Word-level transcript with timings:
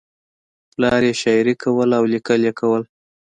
پلار 0.73 1.01
یې 1.07 1.13
شاعري 1.21 1.55
کوله 1.61 1.95
او 1.99 2.05
لیکل 2.13 2.39
یې 2.47 2.53
کول 2.59 2.81